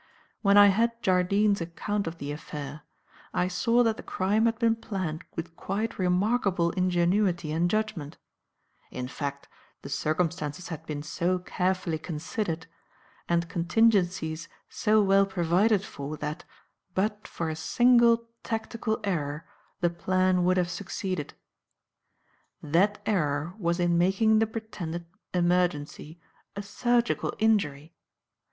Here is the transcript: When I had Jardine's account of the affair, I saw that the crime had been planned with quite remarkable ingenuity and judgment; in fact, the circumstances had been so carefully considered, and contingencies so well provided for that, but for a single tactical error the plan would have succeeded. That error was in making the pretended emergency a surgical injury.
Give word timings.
When 0.41 0.57
I 0.57 0.69
had 0.69 1.03
Jardine's 1.03 1.61
account 1.61 2.07
of 2.07 2.17
the 2.17 2.31
affair, 2.31 2.81
I 3.35 3.47
saw 3.47 3.83
that 3.83 3.97
the 3.97 4.01
crime 4.01 4.47
had 4.47 4.57
been 4.57 4.75
planned 4.75 5.23
with 5.35 5.55
quite 5.55 5.99
remarkable 5.99 6.71
ingenuity 6.71 7.51
and 7.51 7.69
judgment; 7.69 8.17
in 8.89 9.07
fact, 9.07 9.47
the 9.83 9.89
circumstances 9.89 10.69
had 10.69 10.87
been 10.87 11.03
so 11.03 11.37
carefully 11.37 11.99
considered, 11.99 12.65
and 13.29 13.47
contingencies 13.47 14.49
so 14.67 15.03
well 15.03 15.27
provided 15.27 15.83
for 15.83 16.17
that, 16.17 16.45
but 16.95 17.27
for 17.27 17.47
a 17.49 17.55
single 17.55 18.27
tactical 18.41 18.99
error 19.03 19.45
the 19.81 19.91
plan 19.91 20.43
would 20.45 20.57
have 20.57 20.71
succeeded. 20.71 21.35
That 22.63 22.99
error 23.05 23.53
was 23.59 23.79
in 23.79 23.99
making 23.99 24.39
the 24.39 24.47
pretended 24.47 25.05
emergency 25.31 26.19
a 26.55 26.63
surgical 26.63 27.35
injury. 27.37 27.93